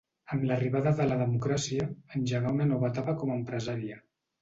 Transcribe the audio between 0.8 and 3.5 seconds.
de la democràcia, engegà una nova etapa com a